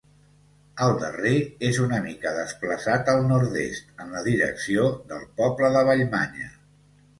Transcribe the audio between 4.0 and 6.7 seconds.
en la direcció del poble de Vallmanya.